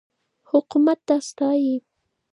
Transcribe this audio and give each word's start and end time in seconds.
حکومت 0.49 0.99
دا 1.07 1.17
ستایي. 1.27 1.75